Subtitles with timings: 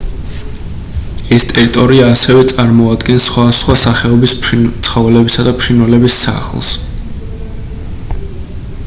[1.35, 6.73] ეს ტერიტორია ასევე წარმოადგენს სხვადასხვა სახეობის ცხოველებისა და ფრინველების სახლს